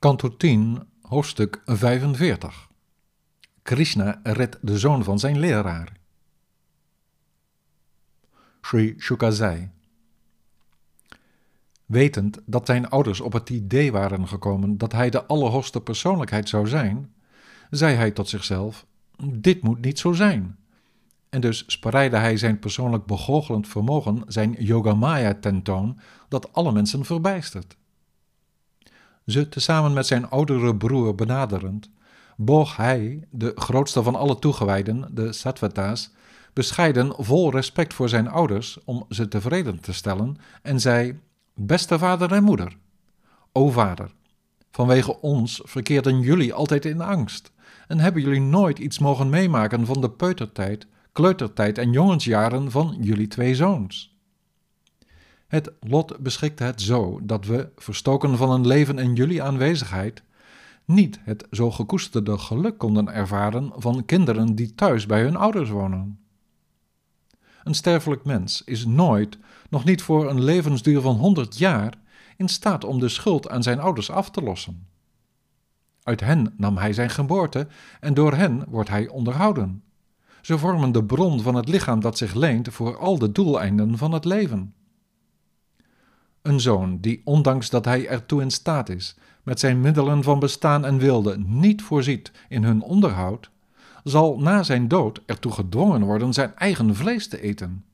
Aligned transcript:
Kanto 0.00 0.36
10, 0.36 0.82
hoofdstuk 1.02 1.62
45. 1.64 2.68
Krishna 3.62 4.20
redt 4.22 4.58
de 4.60 4.78
zoon 4.78 5.04
van 5.04 5.18
zijn 5.18 5.38
leraar. 5.38 5.92
Sri 8.60 8.94
Shuka 8.98 9.30
zei: 9.30 9.70
Wetend 11.86 12.38
dat 12.46 12.66
zijn 12.66 12.88
ouders 12.88 13.20
op 13.20 13.32
het 13.32 13.50
idee 13.50 13.92
waren 13.92 14.28
gekomen 14.28 14.78
dat 14.78 14.92
hij 14.92 15.10
de 15.10 15.26
allerhoogste 15.26 15.80
persoonlijkheid 15.80 16.48
zou 16.48 16.68
zijn, 16.68 17.12
zei 17.70 17.94
hij 17.94 18.10
tot 18.10 18.28
zichzelf: 18.28 18.86
Dit 19.32 19.62
moet 19.62 19.80
niet 19.80 19.98
zo 19.98 20.12
zijn. 20.12 20.58
En 21.28 21.40
dus 21.40 21.64
spreidde 21.66 22.16
hij 22.16 22.36
zijn 22.36 22.58
persoonlijk 22.58 23.06
begoochelend 23.06 23.68
vermogen, 23.68 24.22
zijn 24.26 24.52
yogamaya 24.58 25.34
tentoon, 25.34 25.98
dat 26.28 26.52
alle 26.52 26.72
mensen 26.72 27.04
verbijstert. 27.04 27.76
Ze 29.28 29.48
tezamen 29.48 29.92
met 29.92 30.06
zijn 30.06 30.30
oudere 30.30 30.76
broer 30.76 31.14
benaderend, 31.14 31.90
boog 32.36 32.76
hij, 32.76 33.26
de 33.30 33.52
grootste 33.54 34.02
van 34.02 34.14
alle 34.14 34.38
toegewijden, 34.38 35.08
de 35.14 35.32
Sattvata's, 35.32 36.10
bescheiden 36.52 37.14
vol 37.16 37.50
respect 37.50 37.94
voor 37.94 38.08
zijn 38.08 38.28
ouders 38.28 38.78
om 38.84 39.04
ze 39.08 39.28
tevreden 39.28 39.80
te 39.80 39.92
stellen 39.92 40.36
en 40.62 40.80
zei: 40.80 41.20
Beste 41.54 41.98
vader 41.98 42.32
en 42.32 42.42
moeder, 42.42 42.76
o 43.52 43.70
vader, 43.70 44.14
vanwege 44.70 45.20
ons 45.20 45.60
verkeerden 45.64 46.20
jullie 46.20 46.54
altijd 46.54 46.84
in 46.84 47.00
angst 47.00 47.52
en 47.86 47.98
hebben 47.98 48.22
jullie 48.22 48.40
nooit 48.40 48.78
iets 48.78 48.98
mogen 48.98 49.30
meemaken 49.30 49.86
van 49.86 50.00
de 50.00 50.10
peutertijd, 50.10 50.86
kleutertijd 51.12 51.78
en 51.78 51.92
jongensjaren 51.92 52.70
van 52.70 52.96
jullie 53.00 53.28
twee 53.28 53.54
zoons. 53.54 54.17
Het 55.48 55.72
lot 55.80 56.18
beschikte 56.18 56.64
het 56.64 56.82
zo 56.82 57.20
dat 57.22 57.46
we, 57.46 57.68
verstoken 57.76 58.36
van 58.36 58.50
een 58.50 58.66
leven 58.66 58.98
in 58.98 59.14
jullie 59.14 59.42
aanwezigheid, 59.42 60.22
niet 60.84 61.18
het 61.22 61.46
zo 61.50 61.70
gekoesterde 61.70 62.38
geluk 62.38 62.78
konden 62.78 63.08
ervaren 63.14 63.72
van 63.76 64.04
kinderen 64.04 64.54
die 64.54 64.74
thuis 64.74 65.06
bij 65.06 65.22
hun 65.22 65.36
ouders 65.36 65.70
wonen. 65.70 66.20
Een 67.64 67.74
sterfelijk 67.74 68.24
mens 68.24 68.62
is 68.64 68.86
nooit, 68.86 69.38
nog 69.70 69.84
niet 69.84 70.02
voor 70.02 70.30
een 70.30 70.42
levensduur 70.42 71.00
van 71.00 71.16
honderd 71.16 71.58
jaar, 71.58 71.94
in 72.36 72.48
staat 72.48 72.84
om 72.84 72.98
de 72.98 73.08
schuld 73.08 73.48
aan 73.48 73.62
zijn 73.62 73.80
ouders 73.80 74.10
af 74.10 74.30
te 74.30 74.42
lossen. 74.42 74.86
Uit 76.02 76.20
hen 76.20 76.54
nam 76.56 76.76
hij 76.76 76.92
zijn 76.92 77.10
geboorte 77.10 77.66
en 78.00 78.14
door 78.14 78.34
hen 78.34 78.64
wordt 78.68 78.88
hij 78.88 79.08
onderhouden. 79.08 79.82
Ze 80.42 80.58
vormen 80.58 80.92
de 80.92 81.04
bron 81.04 81.40
van 81.40 81.54
het 81.54 81.68
lichaam 81.68 82.00
dat 82.00 82.18
zich 82.18 82.34
leent 82.34 82.68
voor 82.68 82.98
al 82.98 83.18
de 83.18 83.32
doeleinden 83.32 83.98
van 83.98 84.12
het 84.12 84.24
leven. 84.24 84.74
Een 86.48 86.60
zoon 86.60 86.98
die, 87.00 87.20
ondanks 87.24 87.70
dat 87.70 87.84
hij 87.84 88.06
ertoe 88.06 88.42
in 88.42 88.50
staat 88.50 88.88
is, 88.88 89.16
met 89.42 89.60
zijn 89.60 89.80
middelen 89.80 90.22
van 90.22 90.38
bestaan 90.38 90.84
en 90.84 90.98
wilde 90.98 91.38
niet 91.38 91.82
voorziet 91.82 92.32
in 92.48 92.64
hun 92.64 92.82
onderhoud, 92.82 93.50
zal 94.04 94.38
na 94.38 94.62
zijn 94.62 94.88
dood 94.88 95.20
ertoe 95.26 95.52
gedwongen 95.52 96.04
worden 96.04 96.32
zijn 96.32 96.56
eigen 96.56 96.94
vlees 96.94 97.28
te 97.28 97.40
eten. 97.40 97.84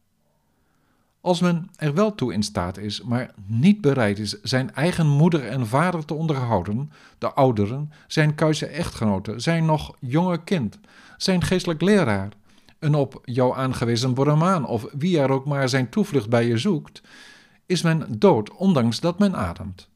Als 1.21 1.41
men 1.41 1.71
er 1.77 1.95
wel 1.95 2.15
toe 2.15 2.33
in 2.33 2.43
staat 2.43 2.79
is, 2.79 3.03
maar 3.03 3.35
niet 3.47 3.81
bereid 3.81 4.19
is 4.19 4.41
zijn 4.43 4.75
eigen 4.75 5.07
moeder 5.07 5.47
en 5.47 5.67
vader 5.67 6.05
te 6.05 6.15
onderhouden, 6.15 6.93
de 7.19 7.33
ouderen, 7.33 7.93
zijn 8.07 8.35
kuise 8.35 8.67
echtgenote, 8.67 9.39
zijn 9.39 9.65
nog 9.65 9.97
jonge 10.01 10.45
kind, 10.45 10.79
zijn 11.17 11.43
geestelijk 11.43 11.81
leraar, 11.81 12.29
een 12.79 12.95
op 12.95 13.21
jou 13.25 13.57
aangewezen 13.57 14.15
brahmaan 14.15 14.67
of 14.67 14.87
wie 14.93 15.21
er 15.21 15.31
ook 15.31 15.47
maar 15.47 15.69
zijn 15.69 15.89
toevlucht 15.89 16.29
bij 16.29 16.47
je 16.47 16.59
zoekt, 16.59 17.03
is 17.67 17.83
men 17.83 18.07
dood 18.19 18.51
ondanks 18.51 19.01
dat 19.01 19.19
men 19.19 19.37
ademt. 19.37 19.89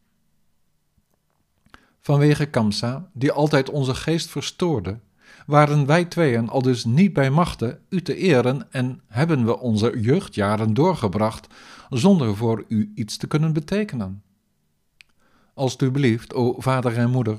Vanwege 2.01 2.47
Kamsa, 2.47 3.11
die 3.13 3.33
altijd 3.33 3.71
onze 3.71 3.95
geest 3.95 4.31
verstoorde, 4.31 4.99
waren 5.47 5.87
wij 5.87 6.05
tweeën 6.05 6.49
al 6.49 6.63
dus 6.63 6.85
niet 6.85 7.13
bij 7.13 7.31
machten 7.31 7.81
u 7.89 8.03
te 8.03 8.17
eren 8.17 8.73
en 8.73 9.01
hebben 9.07 9.45
we 9.45 9.59
onze 9.59 10.01
jeugdjaren 10.01 10.75
doorgebracht 10.75 11.47
zonder 11.91 12.37
voor 12.37 12.65
u 12.69 12.93
iets 12.95 13.17
te 13.17 13.27
kunnen 13.27 13.53
betekenen. 13.53 14.23
Alsjeblieft, 15.55 16.35
o 16.35 16.55
vader 16.59 16.97
en 16.97 17.11
moeder, 17.11 17.39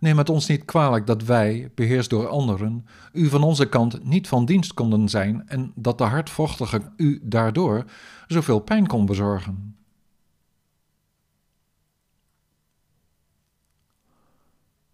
neem 0.00 0.18
het 0.18 0.28
ons 0.28 0.46
niet 0.46 0.64
kwalijk 0.64 1.06
dat 1.06 1.22
wij, 1.22 1.70
beheerst 1.74 2.10
door 2.10 2.28
anderen, 2.28 2.86
u 3.12 3.28
van 3.28 3.42
onze 3.42 3.68
kant 3.68 4.04
niet 4.04 4.28
van 4.28 4.44
dienst 4.44 4.74
konden 4.74 5.08
zijn 5.08 5.48
en 5.48 5.72
dat 5.74 5.98
de 5.98 6.04
hardvochtige 6.04 6.82
u 6.96 7.20
daardoor 7.22 7.84
zoveel 8.26 8.60
pijn 8.60 8.86
kon 8.86 9.06
bezorgen. 9.06 9.76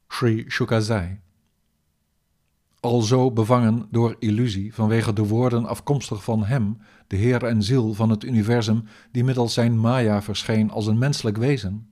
Sri 0.09 0.45
Shuka 0.49 0.81
zei. 0.81 1.21
Alzo 2.81 3.31
bevangen 3.31 3.89
door 3.91 4.17
illusie 4.19 4.75
vanwege 4.75 5.13
de 5.13 5.27
woorden 5.27 5.67
afkomstig 5.67 6.25
van 6.25 6.45
hem, 6.45 6.79
de 7.07 7.17
Heer 7.17 7.45
en 7.45 7.63
ziel 7.63 7.95
van 7.95 8.11
het 8.11 8.25
universum, 8.25 8.85
die 9.13 9.25
middels 9.25 9.55
zijn 9.55 9.79
Maya 9.79 10.23
verscheen 10.23 10.71
als 10.71 10.87
een 10.87 10.99
menselijk 10.99 11.37
wezen, 11.37 11.91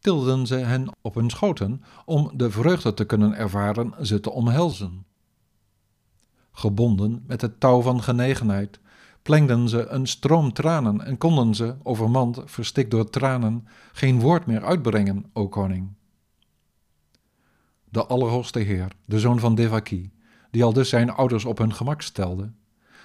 tilden 0.00 0.46
ze 0.46 0.54
hen 0.54 0.88
op 1.00 1.14
hun 1.14 1.30
schoten 1.30 1.82
om 2.04 2.30
de 2.34 2.50
vreugde 2.50 2.94
te 2.94 3.04
kunnen 3.04 3.34
ervaren 3.34 4.06
ze 4.06 4.20
te 4.20 4.30
omhelzen. 4.30 5.04
Gebonden 6.52 7.24
met 7.26 7.40
het 7.40 7.60
touw 7.60 7.80
van 7.80 8.02
genegenheid, 8.02 8.80
plengden 9.22 9.68
ze 9.68 9.86
een 9.86 10.06
stroom 10.06 10.52
tranen 10.52 11.04
en 11.04 11.18
konden 11.18 11.54
ze, 11.54 11.76
overmand, 11.82 12.42
verstikt 12.44 12.90
door 12.90 13.10
tranen, 13.10 13.68
geen 13.92 14.20
woord 14.20 14.46
meer 14.46 14.64
uitbrengen, 14.64 15.30
o 15.32 15.48
koning 15.48 15.98
de 17.90 18.06
Allerhoogste 18.06 18.58
Heer, 18.58 18.92
de 19.04 19.20
zoon 19.20 19.38
van 19.38 19.54
Devaki, 19.54 20.12
die 20.50 20.64
al 20.64 20.72
dus 20.72 20.88
zijn 20.88 21.10
ouders 21.10 21.44
op 21.44 21.58
hun 21.58 21.74
gemak 21.74 22.02
stelde, 22.02 22.52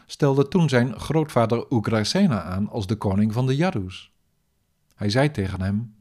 stelde 0.06 0.48
toen 0.48 0.70
zijn 0.70 1.00
grootvader 1.00 1.66
Ugrasena 1.70 2.42
aan 2.42 2.70
als 2.70 2.88
de 2.88 2.96
koning 2.96 3.34
van 3.34 3.46
de 3.46 3.56
Yadus. 3.56 4.12
Hij 4.96 5.10
zei 5.10 5.32
tegen 5.32 5.62
hem: 5.62 5.95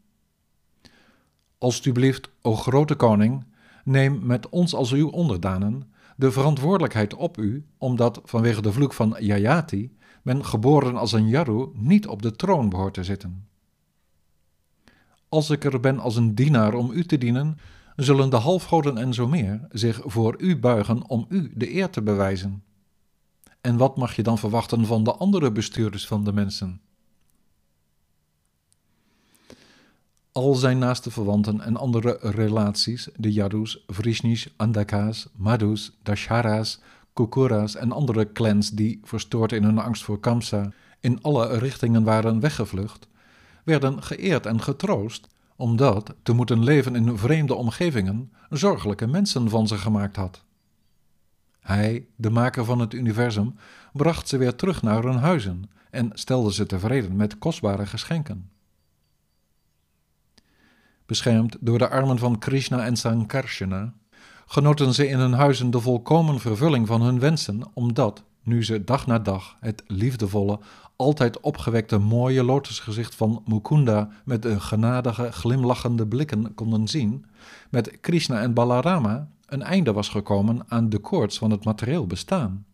Alsjeblieft, 1.65 2.29
o 2.43 2.55
grote 2.55 2.95
koning, 2.95 3.45
neem 3.85 4.27
met 4.27 4.49
ons 4.49 4.75
als 4.75 4.93
uw 4.93 5.09
onderdanen 5.09 5.93
de 6.17 6.33
verantwoordelijkheid 6.33 7.15
op 7.15 7.39
u, 7.39 7.67
omdat 7.79 8.21
vanwege 8.25 8.63
de 8.63 8.73
vloek 8.73 8.93
van 8.93 9.17
Yayati 9.19 9.97
men 10.23 10.45
geboren 10.45 10.97
als 10.97 11.13
een 11.13 11.29
Yaru 11.29 11.69
niet 11.75 12.07
op 12.07 12.23
de 12.23 12.37
troon 12.37 12.69
behoort 12.69 12.95
te 12.95 13.05
zitten. 13.05 13.49
Als 15.29 15.51
ik 15.51 15.65
er 15.65 15.81
ben 15.81 15.99
als 15.99 16.17
een 16.17 16.35
dienaar 16.35 16.75
om 16.75 16.91
u 16.91 17.05
te 17.05 17.19
dienen, 17.19 17.59
zullen 17.97 18.31
de 18.31 18.37
halfgoden 18.37 18.99
en 18.99 19.15
zo 19.15 19.29
meer 19.29 19.67
zich 19.71 20.01
voor 20.05 20.35
u 20.39 20.59
buigen 20.59 21.09
om 21.09 21.27
u 21.29 21.53
de 21.55 21.75
eer 21.75 21.91
te 21.91 22.03
bewijzen. 22.03 22.63
En 23.61 23.77
wat 23.77 23.97
mag 23.97 24.17
je 24.17 24.23
dan 24.23 24.39
verwachten 24.39 24.87
van 24.87 25.05
de 25.05 25.15
andere 25.15 25.53
bestuurders 25.53 26.07
van 26.07 26.25
de 26.25 26.33
mensen? 26.33 26.81
Al 30.35 30.55
zijn 30.55 30.79
naaste 30.79 31.11
verwanten 31.11 31.61
en 31.61 31.77
andere 31.77 32.19
relaties, 32.21 33.09
de 33.17 33.33
Yadus, 33.33 33.85
Vrishnis, 33.87 34.55
Andaka's, 34.57 35.29
Madhus, 35.37 35.93
Dashara's, 36.03 36.81
Kukuras 37.13 37.75
en 37.75 37.93
andere 37.93 38.33
clans 38.33 38.71
die, 38.71 39.01
verstoord 39.03 39.53
in 39.53 39.63
hun 39.63 39.79
angst 39.79 40.03
voor 40.03 40.21
Kamsa, 40.21 40.73
in 41.01 41.23
alle 41.23 41.59
richtingen 41.59 42.05
waren 42.05 42.41
weggevlucht, 42.41 43.07
werden 43.65 44.03
geëerd 44.03 44.47
en 44.47 44.61
getroost 44.61 45.27
omdat 45.57 46.15
te 46.23 46.33
moeten 46.33 46.65
leven 46.65 46.95
in 46.95 47.19
vreemde 47.19 47.55
omgevingen 47.55 48.33
zorgelijke 48.51 49.07
mensen 49.07 49.49
van 49.49 49.67
ze 49.69 49.79
gemaakt 49.79 50.17
had. 50.17 50.45
Hij, 51.61 52.07
de 52.17 52.31
maker 52.31 52.65
van 52.65 52.79
het 52.79 52.95
universum, 52.95 53.55
bracht 53.93 54.29
ze 54.29 54.37
weer 54.37 54.55
terug 54.55 54.83
naar 54.83 55.03
hun 55.03 55.19
huizen 55.19 55.71
en 55.91 56.11
stelde 56.15 56.53
ze 56.53 56.67
tevreden 56.67 57.17
met 57.17 57.39
kostbare 57.39 57.87
geschenken. 57.87 58.53
Beschermd 61.07 61.57
door 61.61 61.79
de 61.79 61.89
armen 61.89 62.19
van 62.19 62.39
Krishna 62.39 62.85
en 62.85 62.97
Sankarsana, 62.97 63.93
genoten 64.47 64.95
ze 64.95 65.09
in 65.09 65.19
hun 65.19 65.33
huizen 65.33 65.71
de 65.71 65.81
volkomen 65.81 66.41
vervulling 66.41 66.87
van 66.87 67.03
hun 67.03 67.19
wensen, 67.19 67.63
omdat, 67.75 68.23
nu 68.43 68.65
ze 68.65 68.85
dag 68.85 69.07
na 69.07 69.19
dag 69.19 69.57
het 69.61 69.83
liefdevolle, 69.87 70.59
altijd 70.97 71.41
opgewekte 71.41 71.99
mooie 71.99 72.45
lotusgezicht 72.45 73.15
van 73.15 73.43
Mukunda 73.47 74.09
met 74.25 74.43
de 74.43 74.61
genadige, 74.61 75.33
glimlachende 75.33 76.07
blikken 76.07 76.55
konden 76.55 76.89
zien, 76.89 77.25
met 77.71 78.01
Krishna 78.01 78.41
en 78.41 78.55
Balarama 78.55 79.29
een 79.47 79.63
einde 79.63 79.93
was 79.93 80.09
gekomen 80.09 80.65
aan 80.69 80.89
de 80.89 80.99
koorts 80.99 81.39
van 81.39 81.51
het 81.51 81.65
materieel 81.65 82.07
bestaan. 82.07 82.65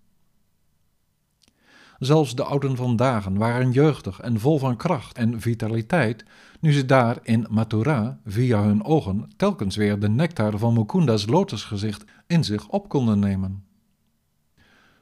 Zelfs 2.00 2.34
de 2.34 2.44
ouden 2.44 2.76
van 2.76 2.96
dagen 2.96 3.36
waren 3.38 3.70
jeugdig 3.70 4.20
en 4.20 4.40
vol 4.40 4.58
van 4.58 4.76
kracht 4.76 5.16
en 5.16 5.40
vitaliteit, 5.40 6.24
nu 6.60 6.72
ze 6.72 6.86
daar 6.86 7.18
in 7.22 7.46
Mathura 7.50 8.20
via 8.24 8.62
hun 8.62 8.84
ogen 8.84 9.30
telkens 9.36 9.76
weer 9.76 9.98
de 9.98 10.08
nectar 10.08 10.58
van 10.58 10.74
Mukunda's 10.74 11.26
lotusgezicht 11.26 12.04
in 12.26 12.44
zich 12.44 12.68
op 12.68 12.88
konden 12.88 13.18
nemen. 13.18 13.64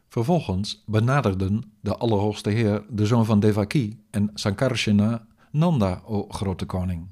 Vervolgens 0.09 0.83
benaderden 0.87 1.73
de 1.81 1.97
Allerhoogste 1.97 2.51
Heer, 2.51 2.85
de 2.91 3.07
zoon 3.07 3.25
van 3.25 3.41
Devaki, 3.41 4.05
en 4.11 4.31
Sankarsana 4.35 5.27
Nanda, 5.51 6.03
o 6.05 6.29
grote 6.29 6.67
koning. 6.67 7.07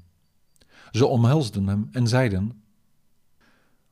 Ze 0.91 1.05
omhelsden 1.05 1.67
hem 1.67 1.89
en 1.91 2.07
zeiden: 2.07 2.61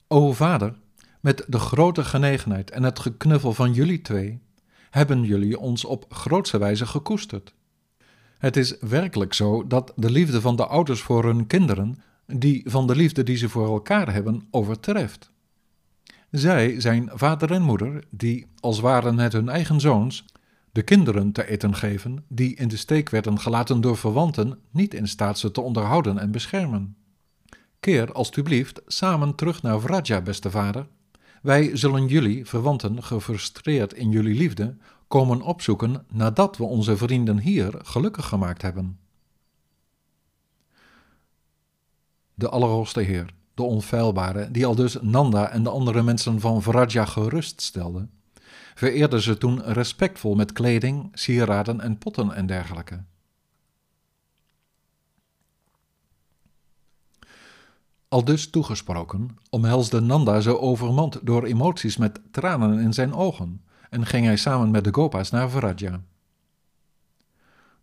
O 0.07 0.33
vader, 0.33 0.75
met 1.19 1.45
de 1.47 1.59
grote 1.59 2.03
genegenheid 2.03 2.71
en 2.71 2.83
het 2.83 2.99
geknuffel 2.99 3.53
van 3.53 3.73
jullie 3.73 4.01
twee 4.01 4.43
hebben 4.89 5.23
jullie 5.23 5.59
ons 5.59 5.85
op 5.85 6.05
grootse 6.09 6.57
wijze 6.57 6.85
gekoesterd. 6.85 7.53
Het 8.37 8.57
is 8.57 8.77
werkelijk 8.79 9.33
zo 9.33 9.67
dat 9.67 9.93
de 9.95 10.11
liefde 10.11 10.41
van 10.41 10.55
de 10.55 10.65
ouders 10.65 11.01
voor 11.01 11.23
hun 11.23 11.47
kinderen 11.47 11.97
die 12.27 12.63
van 12.65 12.87
de 12.87 12.95
liefde 12.95 13.23
die 13.23 13.37
ze 13.37 13.49
voor 13.49 13.67
elkaar 13.67 14.13
hebben 14.13 14.47
overtreft. 14.51 15.31
Zij 16.31 16.79
zijn 16.79 17.09
vader 17.13 17.51
en 17.51 17.61
moeder 17.61 18.03
die, 18.09 18.47
als 18.59 18.79
waren 18.79 19.19
het 19.19 19.33
hun 19.33 19.49
eigen 19.49 19.79
zoons, 19.79 20.25
de 20.71 20.81
kinderen 20.81 21.31
te 21.31 21.47
eten 21.47 21.75
geven 21.75 22.25
die 22.27 22.55
in 22.55 22.67
de 22.67 22.77
steek 22.77 23.09
werden 23.09 23.39
gelaten 23.39 23.81
door 23.81 23.97
verwanten, 23.97 24.59
niet 24.71 24.93
in 24.93 25.07
staat 25.07 25.39
ze 25.39 25.51
te 25.51 25.61
onderhouden 25.61 26.17
en 26.17 26.31
beschermen. 26.31 26.95
Keer 27.79 28.11
alstublieft 28.11 28.81
samen 28.87 29.35
terug 29.35 29.61
naar 29.61 29.79
Vraja, 29.79 30.21
beste 30.21 30.49
vader. 30.49 30.87
Wij 31.45 31.75
zullen 31.77 32.07
jullie, 32.07 32.45
verwanten, 32.45 33.03
gefrustreerd 33.03 33.93
in 33.93 34.09
jullie 34.09 34.35
liefde, 34.35 34.75
komen 35.07 35.41
opzoeken 35.41 36.05
nadat 36.11 36.57
we 36.57 36.63
onze 36.63 36.97
vrienden 36.97 37.39
hier 37.39 37.73
gelukkig 37.83 38.25
gemaakt 38.25 38.61
hebben. 38.61 38.99
De 42.33 42.49
Allerhoogste 42.49 43.01
Heer, 43.01 43.33
de 43.53 43.63
onfeilbare, 43.63 44.51
die 44.51 44.65
al 44.65 44.75
dus 44.75 44.97
Nanda 45.01 45.49
en 45.49 45.63
de 45.63 45.69
andere 45.69 46.03
mensen 46.03 46.39
van 46.39 46.61
Vraja 46.61 47.05
geruststelde, 47.05 48.07
vereerde 48.75 49.21
ze 49.21 49.37
toen 49.37 49.61
respectvol 49.63 50.35
met 50.35 50.51
kleding, 50.51 51.09
sieraden 51.13 51.81
en 51.81 51.97
potten 51.97 52.31
en 52.31 52.45
dergelijke. 52.45 53.03
Al 58.15 58.23
dus 58.23 58.49
toegesproken, 58.49 59.37
omhelsde 59.49 59.99
Nanda 59.99 60.39
zo 60.39 60.55
overmand 60.55 61.19
door 61.23 61.43
emoties 61.43 61.97
met 61.97 62.21
tranen 62.31 62.79
in 62.79 62.93
zijn 62.93 63.13
ogen 63.13 63.61
en 63.89 64.05
ging 64.05 64.25
hij 64.25 64.35
samen 64.35 64.71
met 64.71 64.83
de 64.83 64.93
Gopas 64.93 65.29
naar 65.31 65.49
Vraja. 65.49 66.01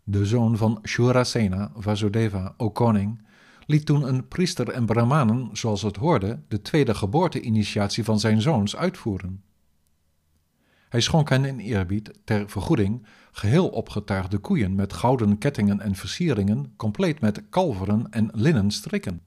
De 0.05 0.27
zoon 0.27 0.57
van 0.57 0.79
Shurasena, 0.83 1.73
Vasudeva, 1.77 2.55
o 2.57 2.71
koning, 2.71 3.27
liet 3.67 3.87
toen 3.87 4.09
een 4.09 4.29
priester 4.29 4.69
en 4.69 4.87
brahmanen, 4.87 5.49
zoals 5.53 5.83
het 5.83 5.97
hoorde, 5.97 6.41
de 6.49 6.63
tweede 6.63 6.95
geboorte-initiatie 6.95 8.05
van 8.05 8.21
zijn 8.21 8.41
zoons 8.41 8.77
uitvoeren. 8.77 9.43
Hij 10.89 11.01
schonk 11.01 11.29
hen 11.29 11.45
in 11.45 11.59
eerbied, 11.59 12.11
ter 12.25 12.51
vergoeding, 12.51 13.07
geheel 13.33 13.69
opgetuigde 13.69 14.39
koeien 14.39 14.75
met 14.75 14.93
gouden 14.93 15.39
kettingen 15.39 15.81
en 15.81 15.95
versieringen, 15.95 16.73
compleet 16.77 17.21
met 17.21 17.43
kalveren 17.49 18.07
en 18.11 18.31
linnen 18.33 18.71
strikken. 18.71 19.21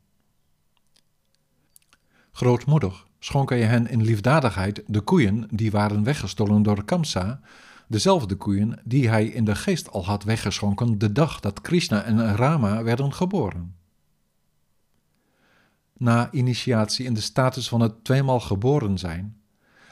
Grootmoedig 2.35 3.07
schonk 3.19 3.49
hij 3.49 3.61
hen 3.61 3.87
in 3.87 4.01
liefdadigheid 4.01 4.83
de 4.87 5.01
koeien 5.01 5.47
die 5.51 5.71
waren 5.71 6.03
weggestolen 6.03 6.63
door 6.63 6.85
Kamsa, 6.85 7.39
dezelfde 7.87 8.35
koeien 8.35 8.79
die 8.83 9.09
hij 9.09 9.25
in 9.25 9.45
de 9.45 9.55
geest 9.55 9.91
al 9.91 10.05
had 10.05 10.23
weggeschonken 10.23 10.97
de 10.97 11.11
dag 11.11 11.39
dat 11.39 11.61
Krishna 11.61 12.03
en 12.03 12.35
Rama 12.35 12.83
werden 12.83 13.13
geboren. 13.13 13.75
Na 15.97 16.31
initiatie 16.31 17.05
in 17.05 17.13
de 17.13 17.21
status 17.21 17.67
van 17.67 17.81
het 17.81 18.03
tweemaal 18.03 18.39
geboren 18.39 18.97
zijn, 18.97 19.37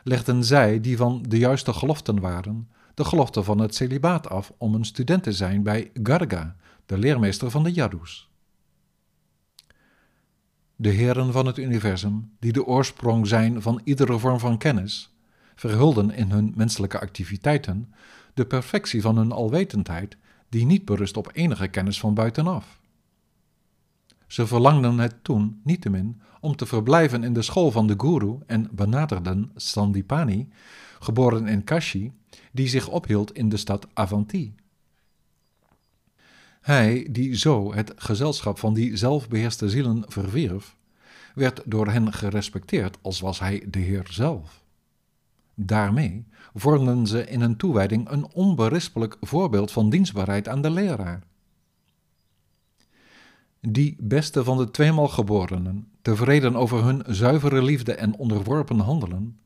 legden 0.04 0.44
zij, 0.44 0.80
die 0.80 0.98
van 0.98 1.26
de 1.28 1.38
juiste 1.38 1.74
geloften 1.74 2.20
waren, 2.20 2.70
de 2.94 3.06
gelofte 3.06 3.44
van 3.44 3.60
het 3.60 3.76
celibaat 3.76 4.30
af 4.30 4.54
om 4.58 4.76
een 4.76 4.86
student 4.86 5.24
te 5.24 5.32
zijn 5.32 5.64
bij 5.64 5.92
Garga, 6.04 6.56
de 6.86 6.98
leermeester 6.98 7.52
van 7.52 7.64
de 7.64 7.72
Yadus. 7.72 8.33
De 10.84 10.90
heren 10.90 11.32
van 11.32 11.46
het 11.46 11.58
universum, 11.58 12.32
die 12.40 12.52
de 12.52 12.66
oorsprong 12.66 13.28
zijn 13.28 13.62
van 13.62 13.82
iedere 13.84 14.20
vorm 14.20 14.40
van 14.40 14.58
kennis, 14.58 15.14
verhulden 15.56 16.12
in 16.12 16.32
hun 16.32 16.54
menselijke 16.56 17.00
activiteiten 17.00 17.94
de 18.34 18.46
perfectie 18.46 19.02
van 19.02 19.18
hun 19.18 19.32
alwetendheid, 19.32 20.18
die 20.50 20.66
niet 20.66 20.86
berust 20.86 21.18
op 21.18 21.30
enige 21.34 21.68
kennis 21.68 22.00
van 22.00 22.14
buitenaf. 22.14 22.80
Ze 24.28 24.48
verlangden 24.48 24.98
het 24.98 25.16
toen 25.22 25.62
niettemin 25.64 26.22
om 26.40 26.56
te 26.56 26.66
verblijven 26.66 27.24
in 27.24 27.34
de 27.34 27.42
school 27.42 27.72
van 27.72 27.88
de 27.88 27.96
guru 27.98 28.38
en 28.46 28.70
benaderden 28.72 29.52
Sandipani, 29.56 30.50
geboren 31.00 31.48
in 31.48 31.64
Kashi, 31.64 32.12
die 32.52 32.68
zich 32.68 32.88
ophield 32.88 33.34
in 33.34 33.50
de 33.50 33.58
stad 33.58 33.88
Avanti. 33.94 34.56
Hij, 36.64 37.08
die 37.12 37.36
zo 37.36 37.74
het 37.74 37.94
gezelschap 37.96 38.60
van 38.60 38.74
die 38.74 38.98
zelfbeheerste 38.98 39.70
zielen 39.70 40.04
verwierf, 40.08 40.76
werd 41.36 41.62
door 41.66 41.88
hen 41.88 42.14
gerespecteerd 42.14 42.98
als 43.02 43.20
was 43.20 43.40
hij 43.40 43.66
de 43.68 43.80
Heer 43.80 44.08
zelf. 44.10 44.64
Daarmee 45.56 46.26
vormden 46.54 47.08
ze 47.08 47.28
in 47.28 47.42
een 47.42 47.58
toewijding 47.58 48.10
een 48.10 48.28
onberispelijk 48.34 49.18
voorbeeld 49.22 49.72
van 49.72 49.90
dienstbaarheid 49.90 50.48
aan 50.48 50.62
de 50.62 50.70
leraar. 50.70 51.24
Die 53.60 53.96
beste 54.00 54.44
van 54.44 54.58
de 54.58 54.72
tweemaal 54.72 55.08
geborenen, 55.08 55.92
tevreden 56.02 56.56
over 56.56 56.84
hun 56.84 57.04
zuivere 57.08 57.64
liefde 57.64 57.94
en 57.94 58.16
onderworpen 58.16 58.80
handelen, 58.80 59.40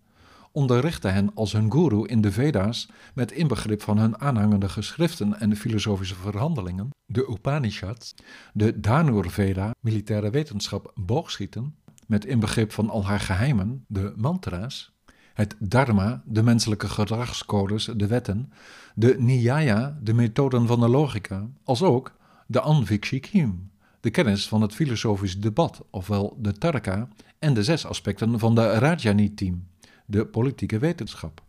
onderrichtte 0.57 1.07
hen 1.07 1.31
als 1.33 1.51
hun 1.51 1.71
guru 1.71 2.05
in 2.05 2.21
de 2.21 2.31
Veda's 2.31 2.89
met 3.13 3.31
inbegrip 3.31 3.81
van 3.81 3.97
hun 3.97 4.19
aanhangende 4.19 4.69
geschriften 4.69 5.39
en 5.39 5.55
filosofische 5.55 6.15
verhandelingen, 6.15 6.89
de 7.05 7.27
Upanishads, 7.29 8.15
de 8.53 8.79
Dhanur 8.79 9.29
Veda, 9.29 9.71
militaire 9.79 10.29
wetenschap 10.29 10.91
boogschieten, 10.95 11.75
met 12.07 12.25
inbegrip 12.25 12.71
van 12.71 12.89
al 12.89 13.05
haar 13.05 13.19
geheimen, 13.19 13.85
de 13.87 14.13
mantra's, 14.15 14.91
het 15.33 15.55
dharma, 15.59 16.23
de 16.25 16.43
menselijke 16.43 16.87
gedragscodes, 16.87 17.85
de 17.95 18.07
wetten, 18.07 18.51
de 18.95 19.15
niyaya, 19.19 19.99
de 20.01 20.13
methoden 20.13 20.67
van 20.67 20.79
de 20.79 20.87
logica, 20.87 21.47
als 21.63 21.81
ook 21.81 22.15
de 22.47 22.59
anvikshikim, 22.61 23.71
de 23.99 24.09
kennis 24.09 24.47
van 24.47 24.61
het 24.61 24.73
filosofisch 24.73 25.39
debat, 25.39 25.81
ofwel 25.89 26.37
de 26.39 26.53
tarka, 26.53 27.07
en 27.39 27.53
de 27.53 27.63
zes 27.63 27.85
aspecten 27.85 28.39
van 28.39 28.55
de 28.55 28.77
Rajani-team, 28.77 29.67
de 30.09 30.25
politieke 30.25 30.79
wetenschap. 30.79 31.41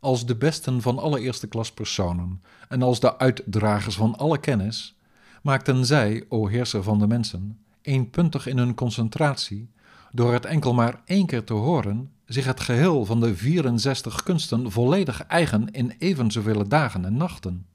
Als 0.00 0.26
de 0.26 0.36
besten 0.36 0.82
van 0.82 0.98
alle 0.98 1.20
eerste 1.20 1.46
klas 1.46 1.72
personen 1.72 2.42
en 2.68 2.82
als 2.82 3.00
de 3.00 3.18
uitdragers 3.18 3.96
van 3.96 4.16
alle 4.16 4.38
kennis, 4.38 4.98
maakten 5.42 5.86
zij, 5.86 6.24
o 6.28 6.46
heerser 6.46 6.82
van 6.82 6.98
de 6.98 7.06
mensen, 7.06 7.58
eenpuntig 7.82 8.46
in 8.46 8.58
hun 8.58 8.74
concentratie, 8.74 9.70
door 10.12 10.32
het 10.32 10.44
enkel 10.44 10.74
maar 10.74 11.02
één 11.04 11.26
keer 11.26 11.44
te 11.44 11.52
horen, 11.52 12.12
zich 12.26 12.44
het 12.44 12.60
geheel 12.60 13.04
van 13.04 13.20
de 13.20 13.36
64 13.36 14.22
kunsten 14.22 14.70
volledig 14.70 15.26
eigen 15.26 15.70
in 15.70 15.94
even 15.98 16.30
zoveel 16.30 16.68
dagen 16.68 17.04
en 17.04 17.16
nachten. 17.16 17.66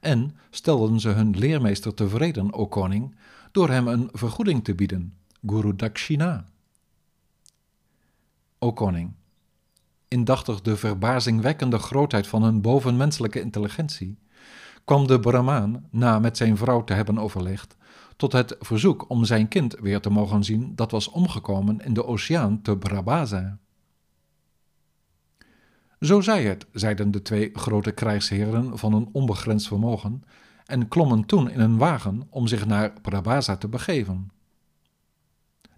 En 0.00 0.36
stelden 0.50 1.00
ze 1.00 1.08
hun 1.08 1.38
leermeester 1.38 1.94
tevreden, 1.94 2.52
o 2.52 2.66
koning, 2.66 3.14
door 3.52 3.68
hem 3.68 3.86
een 3.86 4.08
vergoeding 4.12 4.64
te 4.64 4.74
bieden, 4.74 5.14
Guru 5.46 5.76
Dakshina. 5.76 6.44
O 8.66 8.72
koning, 8.72 9.12
indachtig 10.08 10.60
de 10.62 10.76
verbazingwekkende 10.76 11.78
grootheid 11.78 12.26
van 12.26 12.42
hun 12.42 12.60
bovenmenselijke 12.60 13.40
intelligentie, 13.40 14.18
kwam 14.84 15.06
de 15.06 15.20
Brahmaan, 15.20 15.86
na 15.90 16.18
met 16.18 16.36
zijn 16.36 16.56
vrouw 16.56 16.84
te 16.84 16.92
hebben 16.92 17.18
overlegd, 17.18 17.76
tot 18.16 18.32
het 18.32 18.56
verzoek 18.60 19.10
om 19.10 19.24
zijn 19.24 19.48
kind 19.48 19.76
weer 19.80 20.00
te 20.00 20.10
mogen 20.10 20.44
zien 20.44 20.72
dat 20.74 20.90
was 20.90 21.08
omgekomen 21.08 21.80
in 21.80 21.94
de 21.94 22.06
oceaan 22.06 22.62
te 22.62 22.76
Brabaza. 22.76 23.58
Zo 26.00 26.20
zij 26.20 26.44
het, 26.44 26.66
zeiden 26.72 27.10
de 27.10 27.22
twee 27.22 27.50
grote 27.52 27.92
krijgsheren 27.92 28.78
van 28.78 28.92
een 28.92 29.08
onbegrensd 29.12 29.66
vermogen, 29.66 30.22
en 30.64 30.88
klommen 30.88 31.24
toen 31.24 31.50
in 31.50 31.60
een 31.60 31.78
wagen 31.78 32.26
om 32.30 32.46
zich 32.46 32.66
naar 32.66 32.92
Brabaza 33.02 33.56
te 33.56 33.68
begeven. 33.68 34.30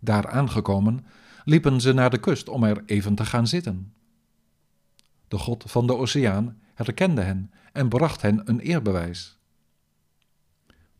Daar 0.00 0.28
aangekomen, 0.28 1.07
liepen 1.48 1.80
ze 1.80 1.92
naar 1.92 2.10
de 2.10 2.18
kust 2.18 2.48
om 2.48 2.64
er 2.64 2.82
even 2.86 3.14
te 3.14 3.24
gaan 3.24 3.46
zitten. 3.46 3.92
De 5.28 5.38
god 5.38 5.64
van 5.66 5.86
de 5.86 5.96
oceaan 5.96 6.58
herkende 6.74 7.20
hen 7.20 7.52
en 7.72 7.88
bracht 7.88 8.22
hen 8.22 8.40
een 8.44 8.60
eerbewijs. 8.60 9.38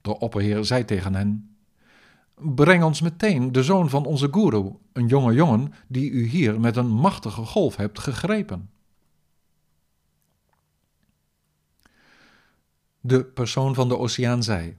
De 0.00 0.18
opperheer 0.18 0.64
zei 0.64 0.84
tegen 0.84 1.14
hen: 1.14 1.56
Breng 2.34 2.82
ons 2.82 3.00
meteen 3.00 3.52
de 3.52 3.62
zoon 3.62 3.90
van 3.90 4.04
onze 4.04 4.28
guru, 4.30 4.72
een 4.92 5.06
jonge 5.06 5.32
jongen 5.34 5.72
die 5.86 6.10
u 6.10 6.26
hier 6.26 6.60
met 6.60 6.76
een 6.76 6.90
machtige 6.90 7.44
golf 7.44 7.76
hebt 7.76 7.98
gegrepen. 7.98 8.70
De 13.00 13.24
persoon 13.24 13.74
van 13.74 13.88
de 13.88 13.98
oceaan 13.98 14.42
zei: 14.42 14.76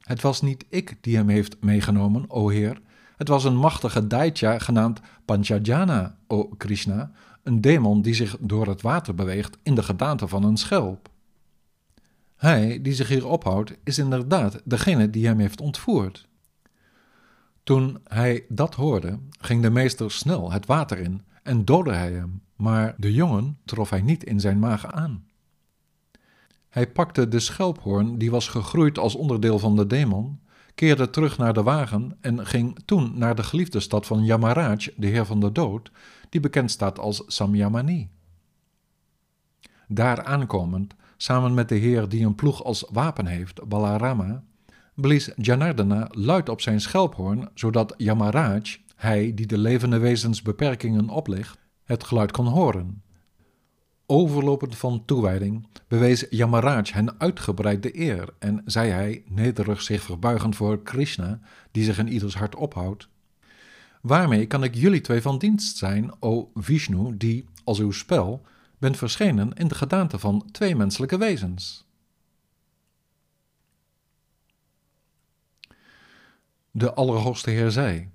Het 0.00 0.20
was 0.20 0.42
niet 0.42 0.64
ik 0.68 0.96
die 1.00 1.16
hem 1.16 1.28
heeft 1.28 1.56
meegenomen, 1.60 2.30
o 2.30 2.48
Heer. 2.48 2.82
Het 3.24 3.32
was 3.32 3.44
een 3.44 3.56
machtige 3.56 4.06
Daitya 4.06 4.58
genaamd 4.58 5.00
Panchajana, 5.24 6.16
o 6.26 6.44
Krishna, 6.44 7.10
een 7.42 7.60
demon 7.60 8.02
die 8.02 8.14
zich 8.14 8.36
door 8.40 8.66
het 8.66 8.82
water 8.82 9.14
beweegt 9.14 9.58
in 9.62 9.74
de 9.74 9.82
gedaante 9.82 10.28
van 10.28 10.44
een 10.44 10.56
schelp. 10.56 11.08
Hij 12.36 12.82
die 12.82 12.94
zich 12.94 13.08
hier 13.08 13.26
ophoudt, 13.26 13.76
is 13.84 13.98
inderdaad 13.98 14.60
degene 14.64 15.10
die 15.10 15.26
hem 15.26 15.38
heeft 15.38 15.60
ontvoerd. 15.60 16.28
Toen 17.62 17.98
hij 18.04 18.44
dat 18.48 18.74
hoorde, 18.74 19.18
ging 19.40 19.62
de 19.62 19.70
meester 19.70 20.10
snel 20.10 20.52
het 20.52 20.66
water 20.66 20.98
in 20.98 21.22
en 21.42 21.64
doodde 21.64 21.92
hij 21.92 22.12
hem, 22.12 22.42
maar 22.56 22.94
de 22.96 23.12
jongen 23.12 23.58
trof 23.64 23.90
hij 23.90 24.02
niet 24.02 24.24
in 24.24 24.40
zijn 24.40 24.58
maag 24.58 24.92
aan. 24.92 25.26
Hij 26.68 26.90
pakte 26.90 27.28
de 27.28 27.40
schelphoorn, 27.40 28.18
die 28.18 28.30
was 28.30 28.48
gegroeid 28.48 28.98
als 28.98 29.14
onderdeel 29.14 29.58
van 29.58 29.76
de 29.76 29.86
demon, 29.86 30.40
keerde 30.74 31.10
terug 31.10 31.38
naar 31.38 31.52
de 31.52 31.62
wagen 31.62 32.16
en 32.20 32.46
ging 32.46 32.78
toen 32.84 33.18
naar 33.18 33.34
de 33.34 33.42
geliefde 33.42 33.80
stad 33.80 34.06
van 34.06 34.24
Yamaraj, 34.24 34.92
de 34.96 35.06
heer 35.06 35.24
van 35.24 35.40
de 35.40 35.52
dood, 35.52 35.90
die 36.28 36.40
bekend 36.40 36.70
staat 36.70 36.98
als 36.98 37.22
Samyamani. 37.26 38.10
Daar 39.88 40.24
aankomend, 40.24 40.94
samen 41.16 41.54
met 41.54 41.68
de 41.68 41.74
heer 41.74 42.08
die 42.08 42.26
een 42.26 42.34
ploeg 42.34 42.64
als 42.64 42.88
wapen 42.92 43.26
heeft, 43.26 43.68
Balarama, 43.68 44.44
blies 44.94 45.30
Janardana 45.36 46.08
luid 46.10 46.48
op 46.48 46.60
zijn 46.60 46.80
schelphoorn, 46.80 47.48
zodat 47.54 47.94
Yamaraj, 47.96 48.76
hij 48.96 49.34
die 49.34 49.46
de 49.46 49.58
levende 49.58 49.98
wezens 49.98 50.42
beperkingen 50.42 51.08
oplegt, 51.08 51.58
het 51.84 52.04
geluid 52.04 52.30
kon 52.30 52.46
horen. 52.46 53.03
Overlopend 54.06 54.76
van 54.76 55.02
toewijding 55.04 55.66
bewees 55.88 56.26
Yamaraj 56.30 56.90
hen 56.92 57.20
uitgebreid 57.20 57.82
de 57.82 57.98
eer 57.98 58.28
en 58.38 58.62
zei 58.64 58.90
hij, 58.90 59.22
nederig 59.28 59.82
zich 59.82 60.02
verbuigend 60.02 60.56
voor 60.56 60.82
Krishna, 60.82 61.40
die 61.70 61.84
zich 61.84 61.98
in 61.98 62.08
ieders 62.08 62.34
hart 62.34 62.54
ophoudt, 62.54 63.08
Waarmee 64.04 64.46
kan 64.46 64.64
ik 64.64 64.74
jullie 64.74 65.00
twee 65.00 65.22
van 65.22 65.38
dienst 65.38 65.76
zijn, 65.76 66.12
o 66.20 66.50
Vishnu, 66.54 67.16
die, 67.16 67.48
als 67.64 67.78
uw 67.78 67.90
spel, 67.90 68.42
bent 68.78 68.96
verschenen 68.96 69.52
in 69.52 69.68
de 69.68 69.74
gedaante 69.74 70.18
van 70.18 70.48
twee 70.50 70.76
menselijke 70.76 71.18
wezens? 71.18 71.86
De 76.70 76.94
Allerhoogste 76.94 77.50
Heer 77.50 77.70
zei: 77.70 78.10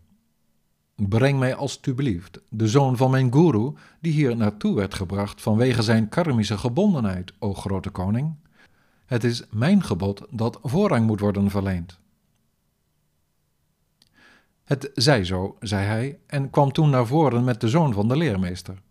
Breng 1.08 1.40
mij 1.40 1.56
alstublieft 1.56 2.40
de 2.50 2.68
zoon 2.68 2.98
van 2.98 3.12
mijn 3.12 3.34
guru, 3.34 3.74
die 4.00 4.12
hier 4.12 4.36
naartoe 4.36 4.76
werd 4.76 4.94
gebracht 4.94 5.42
vanwege 5.42 5.82
zijn 5.82 6.10
karmische 6.10 6.58
gebondenheid, 6.58 7.34
o 7.40 7.54
grote 7.54 7.90
koning. 7.90 8.36
Het 9.06 9.24
is 9.24 9.44
mijn 9.52 9.84
gebod 9.84 10.26
dat 10.30 10.60
voorrang 10.64 11.08
moet 11.08 11.20
worden 11.20 11.50
verleend. 11.50 12.00
Het 14.64 14.92
zij 14.94 15.26
zo, 15.26 15.58
zei 15.60 15.86
hij, 15.86 16.20
en 16.26 16.50
kwam 16.50 16.72
toen 16.72 16.90
naar 16.90 17.08
voren 17.08 17.44
met 17.44 17.62
de 17.62 17.70
zoon 17.70 17.94
van 17.94 18.08
de 18.08 18.18
leermeester. 18.18 18.82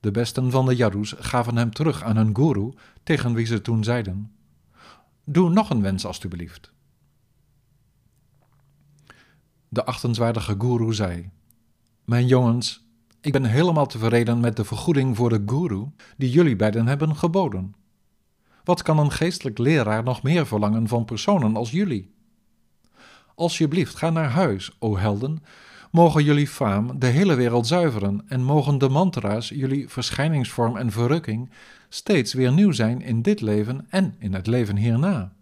De 0.00 0.10
besten 0.10 0.50
van 0.50 0.66
de 0.66 0.76
Yadus 0.76 1.14
gaven 1.18 1.56
hem 1.56 1.72
terug 1.72 2.02
aan 2.02 2.16
hun 2.16 2.36
guru, 2.36 2.72
tegen 3.02 3.34
wie 3.34 3.46
ze 3.46 3.62
toen 3.62 3.84
zeiden: 3.84 4.32
Doe 5.24 5.50
nog 5.50 5.70
een 5.70 5.82
wens, 5.82 6.06
alstublieft. 6.06 6.72
De 9.68 9.84
achtenswaardige 9.84 10.54
guru 10.58 10.94
zei: 10.94 11.30
Mijn 12.04 12.26
jongens, 12.26 12.86
ik 13.20 13.32
ben 13.32 13.44
helemaal 13.44 13.86
tevreden 13.86 14.40
met 14.40 14.56
de 14.56 14.64
vergoeding 14.64 15.16
voor 15.16 15.28
de 15.28 15.42
guru 15.46 15.86
die 16.16 16.30
jullie 16.30 16.56
beiden 16.56 16.86
hebben 16.86 17.16
geboden. 17.16 17.74
Wat 18.64 18.82
kan 18.82 18.98
een 18.98 19.12
geestelijk 19.12 19.58
leraar 19.58 20.02
nog 20.02 20.22
meer 20.22 20.46
verlangen 20.46 20.88
van 20.88 21.04
personen 21.04 21.56
als 21.56 21.70
jullie? 21.70 22.14
Alsjeblieft, 23.34 23.94
ga 23.94 24.10
naar 24.10 24.30
huis, 24.30 24.76
o 24.78 24.96
helden. 24.96 25.38
Mogen 25.90 26.24
jullie 26.24 26.48
faam 26.48 26.98
de 26.98 27.06
hele 27.06 27.34
wereld 27.34 27.66
zuiveren 27.66 28.24
en 28.28 28.42
mogen 28.42 28.78
de 28.78 28.88
mantra's, 28.88 29.48
jullie 29.48 29.88
verschijningsvorm 29.88 30.76
en 30.76 30.90
verrukking, 30.90 31.50
steeds 31.88 32.32
weer 32.32 32.52
nieuw 32.52 32.72
zijn 32.72 33.00
in 33.00 33.22
dit 33.22 33.40
leven 33.40 33.86
en 33.88 34.14
in 34.18 34.34
het 34.34 34.46
leven 34.46 34.76
hierna. 34.76 35.32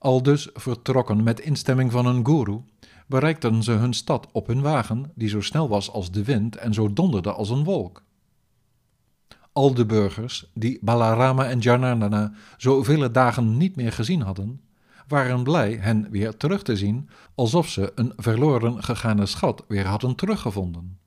Al 0.00 0.22
dus 0.22 0.48
vertrokken 0.52 1.22
met 1.22 1.40
instemming 1.40 1.92
van 1.92 2.06
hun 2.06 2.26
guru, 2.26 2.60
bereikten 3.06 3.62
ze 3.62 3.72
hun 3.72 3.94
stad 3.94 4.28
op 4.32 4.46
hun 4.46 4.60
wagen, 4.60 5.12
die 5.14 5.28
zo 5.28 5.40
snel 5.40 5.68
was 5.68 5.90
als 5.90 6.10
de 6.10 6.24
wind 6.24 6.56
en 6.56 6.74
zo 6.74 6.92
donderde 6.92 7.32
als 7.32 7.50
een 7.50 7.64
wolk. 7.64 8.02
Al 9.52 9.74
de 9.74 9.86
burgers, 9.86 10.50
die 10.54 10.78
Balarama 10.82 11.44
en 11.44 11.58
Janardana 11.58 12.32
zo 12.56 12.82
vele 12.82 13.10
dagen 13.10 13.56
niet 13.56 13.76
meer 13.76 13.92
gezien 13.92 14.20
hadden, 14.20 14.60
waren 15.08 15.42
blij 15.42 15.72
hen 15.72 16.10
weer 16.10 16.36
terug 16.36 16.62
te 16.62 16.76
zien, 16.76 17.08
alsof 17.34 17.68
ze 17.68 17.92
een 17.94 18.12
verloren 18.16 18.82
gegane 18.82 19.26
schat 19.26 19.64
weer 19.68 19.86
hadden 19.86 20.14
teruggevonden. 20.14 20.99